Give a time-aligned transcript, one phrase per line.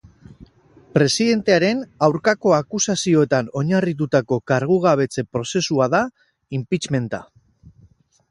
[0.97, 6.03] Presidentearen aurkako akusazioetan oinarritutako kargugabetze prozesua da
[6.61, 7.21] impeachmenta.